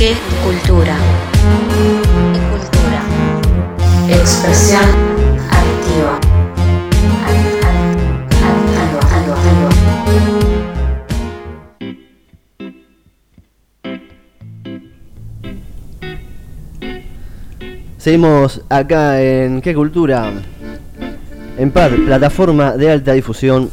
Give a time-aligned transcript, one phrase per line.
[0.00, 0.96] qué cultura.
[2.32, 3.02] ¿Qué cultura?
[4.08, 4.80] Expresión
[5.50, 6.18] activa.
[17.98, 20.32] Seguimos acá en ¿Qué cultura?
[21.58, 23.70] En PAD, plataforma de alta difusión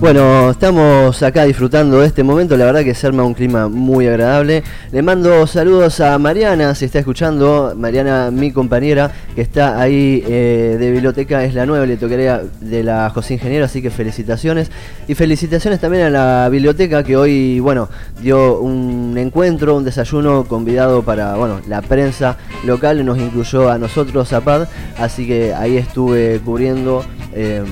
[0.00, 4.06] Bueno, estamos acá disfrutando de este momento, la verdad que se arma un clima muy
[4.06, 4.62] agradable.
[4.92, 10.76] Le mando saludos a Mariana, si está escuchando, Mariana, mi compañera, que está ahí eh,
[10.78, 14.70] de biblioteca, es la nueva bibliotecaria de la José Ingeniero, así que felicitaciones.
[15.08, 17.88] Y felicitaciones también a la biblioteca que hoy, bueno,
[18.22, 24.32] dio un encuentro, un desayuno convidado para, bueno, la prensa local, nos incluyó a nosotros,
[24.32, 27.04] a PAD, así que ahí estuve cubriendo...
[27.34, 27.64] Eh,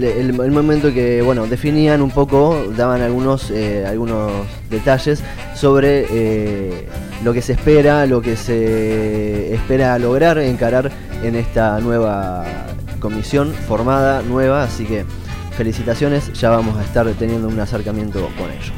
[0.00, 4.30] el, momento que bueno definían un poco, daban algunos eh, algunos
[4.68, 5.22] detalles
[5.54, 6.86] sobre eh,
[7.24, 10.90] lo que se espera, lo que se espera lograr encarar
[11.22, 12.44] en esta nueva
[13.00, 15.04] comisión formada nueva, así que
[15.56, 18.72] felicitaciones, ya vamos a estar teniendo un acercamiento con ellos.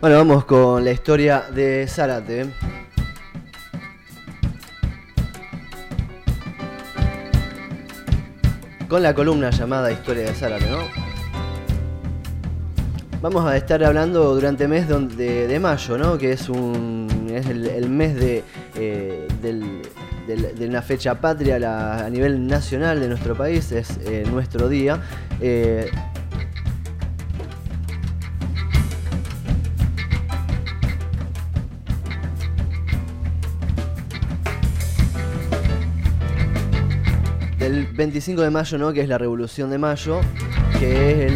[0.00, 2.46] Bueno, vamos con la historia de Zárate.
[8.88, 10.78] Con la columna llamada Historia de Zárate, ¿no?
[13.20, 16.16] Vamos a estar hablando durante el mes de, mayo, ¿no?
[16.16, 18.44] Que es, un, es el, mes de,
[18.76, 19.26] eh,
[20.28, 25.02] de una fecha patria a nivel nacional de nuestro país, es eh, nuestro día.
[25.40, 25.90] Eh,
[37.98, 38.92] 25 de mayo, ¿no?
[38.92, 40.20] que es la Revolución de Mayo,
[40.78, 41.32] que es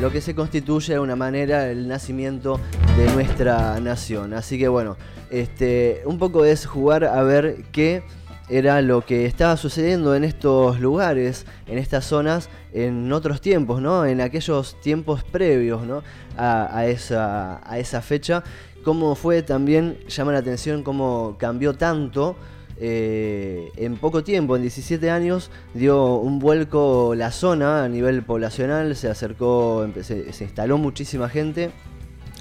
[0.00, 2.58] lo que se constituye de una manera el nacimiento
[2.96, 4.34] de nuestra nación.
[4.34, 4.96] Así que bueno,
[5.30, 8.02] este, un poco es jugar a ver qué
[8.48, 14.04] era lo que estaba sucediendo en estos lugares, en estas zonas, en otros tiempos, ¿no?
[14.04, 16.02] En aquellos tiempos previos, ¿no?
[16.36, 18.42] A, esa, a esa fecha.
[18.82, 22.34] Cómo fue también, llama la atención cómo cambió tanto
[22.82, 28.96] eh, en poco tiempo, en 17 años, dio un vuelco la zona a nivel poblacional,
[28.96, 31.72] se acercó, se, instaló muchísima gente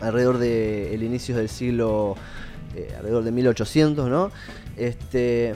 [0.02, 2.16] alrededor del inicio del siglo,
[2.74, 4.32] eh, alrededor de 1800, ¿no?
[4.78, 5.56] Este,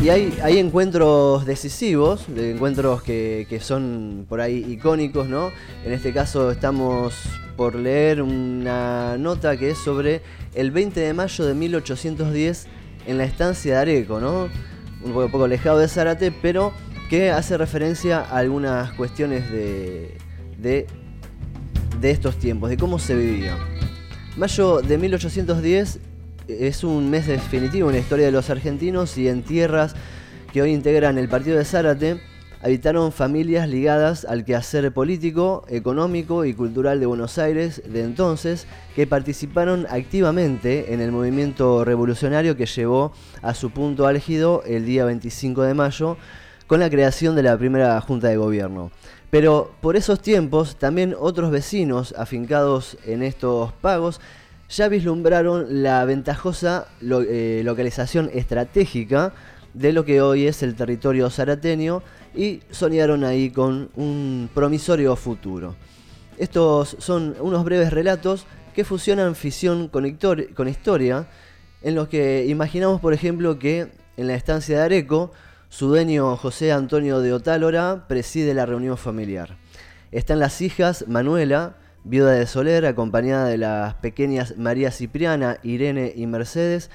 [0.00, 5.50] y hay, hay, encuentros decisivos, de encuentros que, que, son por ahí icónicos, ¿no?
[5.84, 7.14] En este caso estamos
[7.62, 10.20] por leer una nota que es sobre
[10.52, 12.66] el 20 de mayo de 1810
[13.06, 14.48] en la estancia de Areco, ¿no?
[15.04, 16.72] Un poco, alejado de Zárate, pero
[17.08, 20.18] que hace referencia a algunas cuestiones de,
[20.58, 20.88] de,
[22.02, 23.56] estos tiempos, de cómo se vivía.
[24.36, 26.00] Mayo de 1810
[26.48, 29.94] es un mes definitivo en la historia de los argentinos y en tierras
[30.52, 32.20] que hoy integran el partido de Zárate
[32.62, 39.06] habitaron familias ligadas al quehacer político, económico y cultural de Buenos Aires de entonces, que
[39.06, 43.12] participaron activamente en el movimiento revolucionario que llevó
[43.42, 46.16] a su punto álgido el día 25 de mayo
[46.68, 48.92] con la creación de la primera Junta de Gobierno.
[49.30, 54.20] Pero por esos tiempos también otros vecinos afincados en estos pagos
[54.68, 59.34] ya vislumbraron la ventajosa eh, localización estratégica
[59.74, 62.02] de lo que hoy es el territorio zarateño
[62.34, 65.74] y soñaron ahí con un promisorio futuro.
[66.38, 71.28] Estos son unos breves relatos que fusionan ficción con, historia,
[71.82, 75.32] en los que imaginamos, por ejemplo, que en la estancia de Areco,
[75.68, 79.56] su dueño José Antonio de Otálora preside la reunión familiar.
[80.10, 86.26] Están las hijas Manuela, viuda de Soler, acompañada de las pequeñas María Cipriana, Irene y
[86.26, 86.90] Mercedes,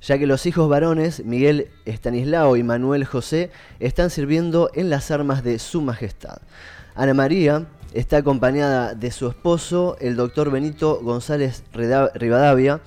[0.00, 3.50] ya que los hijos varones, Miguel Estanislao y Manuel José,
[3.80, 6.38] están sirviendo en las armas de Su Majestad.
[6.94, 12.80] Ana María está acompañada de su esposo, el doctor Benito González Rivadavia,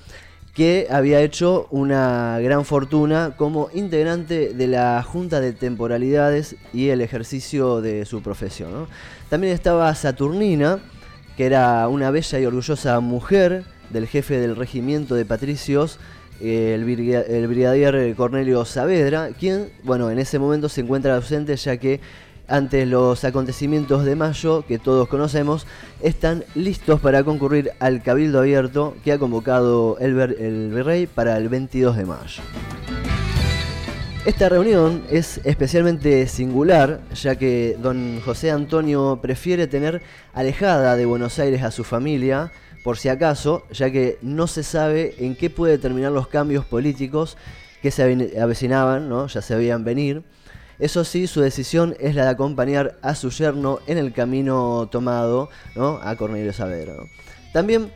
[0.54, 7.02] que había hecho una gran fortuna como integrante de la Junta de Temporalidades y el
[7.02, 8.88] ejercicio de su profesión.
[9.30, 10.80] También estaba Saturnina,
[11.38, 16.00] que era una bella y orgullosa mujer del jefe del regimiento de patricios,
[16.41, 21.99] el, brigadier Cornelio Saavedra, quien, bueno, en ese momento se encuentra ausente ya que
[22.47, 25.65] ante los acontecimientos de mayo que todos conocemos,
[26.01, 31.47] están listos para concurrir al Cabildo Abierto que ha convocado el, el Virrey para el
[31.47, 32.43] 22 de mayo.
[34.23, 40.03] Esta reunión es especialmente singular, ya que don José Antonio prefiere tener
[40.33, 42.51] alejada de Buenos Aires a su familia,
[42.83, 47.38] por si acaso, ya que no se sabe en qué puede terminar los cambios políticos
[47.81, 48.04] que se
[48.39, 49.28] avecinaban, ¿no?
[49.28, 50.24] ya se veían venir,
[50.80, 55.50] eso sí, su decisión es la de acompañar a su yerno en el camino tomado
[55.75, 56.00] ¿no?
[56.01, 56.94] a Cornelio Saavedra.
[57.54, 57.92] También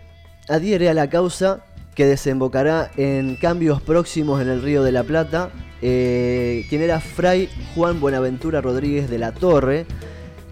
[0.47, 1.65] adhiere a la causa
[1.95, 5.49] que desembocará en cambios próximos en el Río de la Plata,
[5.81, 9.87] eh, quien era Fray Juan Buenaventura Rodríguez de la Torre,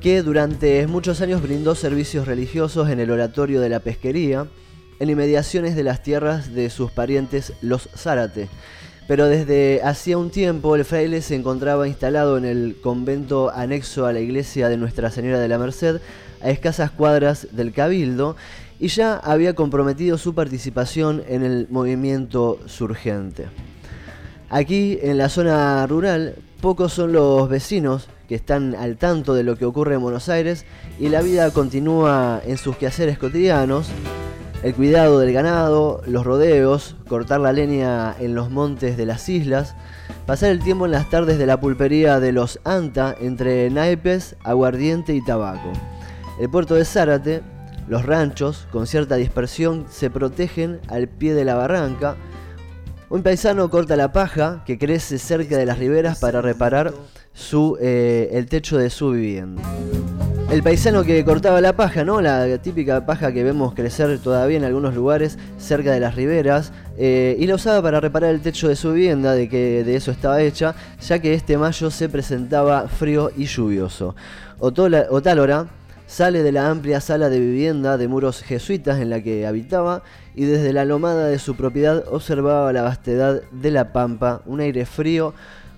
[0.03, 4.47] que durante muchos años brindó servicios religiosos en el oratorio de la pesquería,
[4.99, 8.49] en inmediaciones de las tierras de sus parientes los Zárate
[9.07, 14.13] pero desde hacía un tiempo el fraile se encontraba instalado en el convento anexo a
[14.13, 15.99] la iglesia de Nuestra Señora de la Merced,
[16.41, 18.35] a escasas cuadras del Cabildo,
[18.79, 23.47] y ya había comprometido su participación en el movimiento surgente.
[24.49, 29.65] Aquí, en la zona rural, pocos son los vecinos están al tanto de lo que
[29.65, 30.65] ocurre en Buenos Aires
[30.99, 33.89] y la vida continúa en sus quehaceres cotidianos,
[34.63, 39.75] el cuidado del ganado, los rodeos, cortar la leña en los montes de las islas,
[40.25, 45.13] pasar el tiempo en las tardes de la pulpería de los Anta entre naipes, aguardiente
[45.13, 45.73] y tabaco.
[46.39, 47.41] El puerto de Zárate,
[47.89, 52.15] los ranchos, con cierta dispersión, se protegen al pie de la barranca.
[53.09, 56.93] Un paisano corta la paja que crece cerca de las riberas para reparar
[57.33, 59.61] su, eh, el techo de su vivienda
[60.53, 62.21] el paisano que cortaba la paja, ¿no?
[62.21, 67.35] La típica paja que vemos crecer todavía en algunos lugares cerca de las riberas, eh,
[67.39, 70.41] y la usaba para reparar el techo de su vivienda, de que de eso estaba
[70.43, 74.15] hecha, ya que este mayo se presentaba frío y lluvioso.
[74.59, 75.65] Otálora
[76.05, 80.03] sale de la amplia sala de vivienda de muros jesuitas en la que habitaba
[80.35, 84.85] y desde la lomada de su propiedad observaba la vastedad de la pampa, un aire
[84.85, 85.33] frío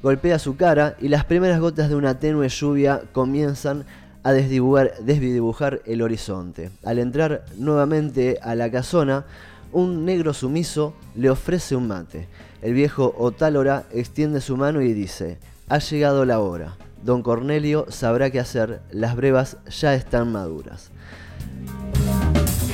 [0.06, 3.86] golpea su cara y las primeras gotas de una tenue lluvia comienzan
[4.22, 6.69] a desdibujar, el horizonte.
[6.84, 9.25] Al entrar nuevamente a la casona,
[9.72, 12.28] un negro sumiso le ofrece un mate.
[12.62, 16.75] El viejo Otálora extiende su mano y dice, ha llegado la hora.
[17.04, 20.92] Don Cornelio sabrá qué hacer, las brevas ya están maduras.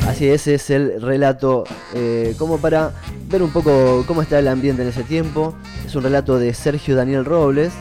[0.05, 1.63] Así ese es el relato,
[1.93, 2.91] eh, como para
[3.31, 5.55] ver un poco cómo está el ambiente en ese tiempo.
[5.85, 7.73] Es un relato de Sergio Daniel Robles,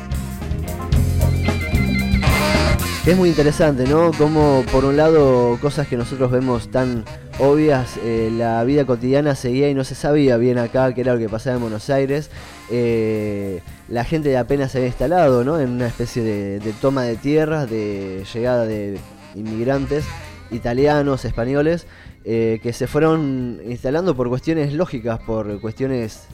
[3.07, 4.13] es muy interesante, ¿no?
[4.13, 7.05] Como por un lado cosas que nosotros vemos tan
[7.39, 11.19] obvias, eh, la vida cotidiana seguía y no se sabía bien acá qué era lo
[11.19, 12.31] que pasaba en Buenos Aires.
[12.71, 15.59] Eh, la gente apenas se había instalado, ¿no?
[15.59, 18.99] En una especie de, toma de tierras, de llegada de
[19.35, 20.05] inmigrantes
[20.51, 21.87] italianos, españoles,
[22.25, 26.27] eh, que se fueron instalando por cuestiones lógicas, por cuestiones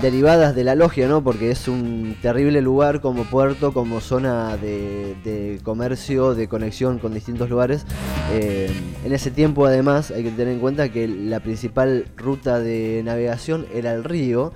[0.00, 1.22] derivadas de la logia, ¿no?
[1.22, 7.50] Porque es un terrible lugar como puerto, como zona de, comercio, de conexión con distintos
[7.50, 7.84] lugares.
[8.32, 8.70] Eh,
[9.04, 13.66] en ese tiempo, además, hay que tener en cuenta que la principal ruta de navegación
[13.74, 14.52] era el río.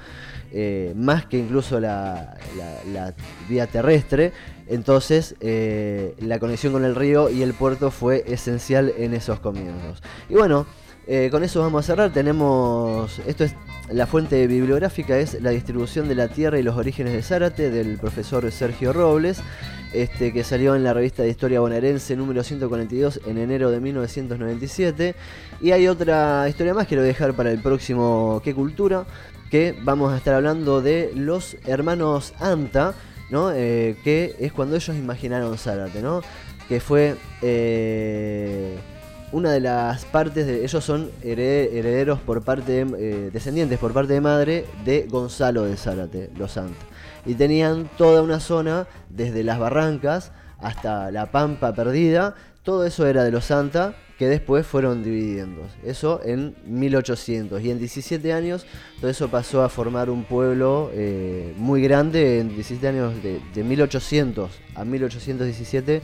[0.57, 2.37] Eh, más que incluso la,
[3.49, 4.33] vía terrestre.
[4.69, 10.01] Entonces, eh, la conexión con el río y el puerto fue esencial en esos comienzos.
[10.29, 10.67] Y bueno,
[11.31, 12.13] con eso vamos a cerrar.
[12.13, 13.21] Tenemos.
[13.27, 13.55] Esto es
[13.91, 17.99] la fuente bibliográfica es La distribución de la tierra y los orígenes de Zárate del
[17.99, 19.43] profesor Sergio Robles,
[19.93, 25.15] este, que salió en la revista de Historia Bonaerense número 142 en enero de 1997.
[25.61, 29.05] Y hay otra historia más que lo voy a dejar para el próximo ¿Qué Cultura?
[29.51, 32.95] Que vamos a estar hablando de los hermanos Anta,
[33.31, 33.53] ¿no?
[33.53, 36.23] Eh, que es cuando ellos imaginaron Zárate, ¿no?
[36.69, 37.17] que fue...
[37.43, 38.79] Eh,
[39.33, 44.21] una de las partes de ellos son herederos por parte eh, descendientes por parte de
[44.21, 46.85] madre de Gonzalo de Zárate, los Santos.
[47.27, 53.25] Y tenían toda una zona desde las barrancas hasta la Pampa perdida, todo eso era
[53.25, 55.67] de los Santa que después fueron dividiendo.
[55.85, 58.67] Eso en 1800 y en 17 años
[59.01, 63.65] todo eso pasó a formar un pueblo eh, muy grande en 17 años de, de
[63.65, 66.03] 1800 a 1817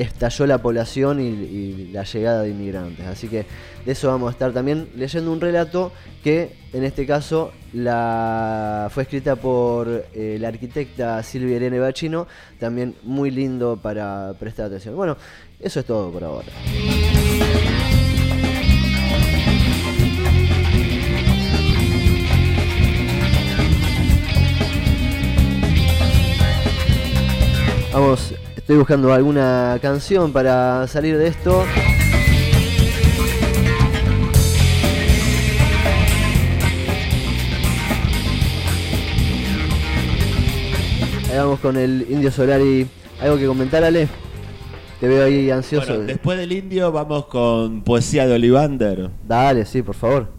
[0.00, 3.06] estalló la población y, la llegada de inmigrantes.
[3.06, 3.46] Así que
[3.84, 9.04] de eso vamos a estar también leyendo un relato que en este caso la, fue
[9.04, 12.26] escrita por eh, la arquitecta Silvia Irene Bachino,
[12.58, 14.96] también muy lindo para prestar atención.
[14.96, 15.16] Bueno,
[15.60, 16.48] eso es todo por ahora.
[27.92, 28.34] Vamos,
[28.68, 31.64] estoy buscando alguna canción para salir de esto.
[41.30, 42.86] Ahí vamos con el Indio Solari.
[43.22, 44.06] ¿Algo que comentar, Ale?
[45.00, 46.02] Te veo ahí ansioso.
[46.02, 49.08] después del Indio vamos con Poesía de Olivander.
[49.26, 50.37] Dale, sí, por favor.